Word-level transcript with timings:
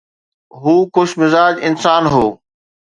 هو 0.61 0.75
خوش 0.93 1.11
مزاج 1.19 1.55
انسان 1.67 2.03
هو. 2.13 2.25